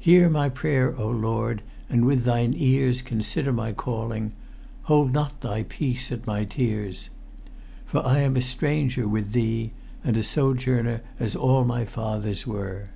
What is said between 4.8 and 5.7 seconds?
hold not thy